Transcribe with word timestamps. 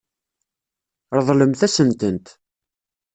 Ṛeḍlemt-asen-tent. 1.17 2.27